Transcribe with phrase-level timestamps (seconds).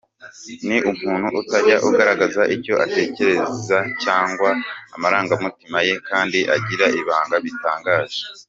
[0.67, 4.49] Ni umuntu utajya ugaragaza icyo atekereza cyangwa
[4.95, 8.21] amarangamutima ye kandi agira ibanga bitangaje.